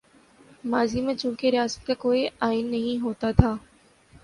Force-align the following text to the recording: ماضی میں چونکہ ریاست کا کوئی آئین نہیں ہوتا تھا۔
ماضی 0.63 1.01
میں 1.01 1.13
چونکہ 1.13 1.49
ریاست 1.49 1.85
کا 1.87 1.93
کوئی 1.93 2.27
آئین 2.39 2.71
نہیں 2.71 3.01
ہوتا 3.03 3.31
تھا۔ 3.31 3.55